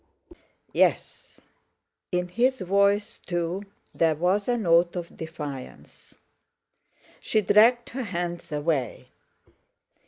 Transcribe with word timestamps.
"Yes." 0.73 1.39
In 2.11 2.29
his 2.29 2.59
voice, 2.61 3.19
too, 3.19 3.61
there 3.93 4.15
was 4.15 4.47
a 4.47 4.57
note 4.57 4.95
of 4.95 5.15
defiance. 5.15 6.15
She 7.19 7.41
dragged 7.41 7.89
her 7.91 8.01
hands 8.05 8.51
away. 8.51 9.09